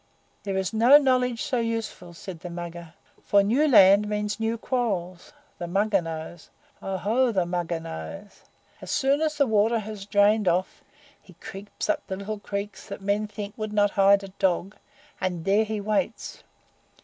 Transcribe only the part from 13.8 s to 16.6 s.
hide a dog, and there he waits.